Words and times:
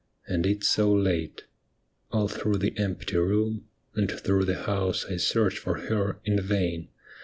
And 0.25 0.47
it 0.47 0.63
so 0.63 0.91
late. 0.91 1.43
All 2.11 2.27
through 2.27 2.57
the 2.57 2.75
empty 2.75 3.15
room 3.17 3.67
And 3.93 4.09
through 4.09 4.45
the 4.45 4.63
house 4.63 5.05
I 5.05 5.17
searched 5.17 5.59
for 5.59 5.77
her 5.77 6.19
in 6.25 6.41
vain. 6.41 6.87